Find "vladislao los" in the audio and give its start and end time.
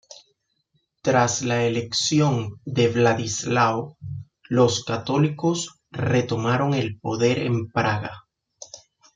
2.87-4.83